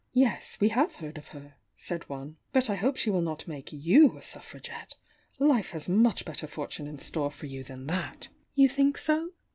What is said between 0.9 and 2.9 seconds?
heard of her," said one. But 1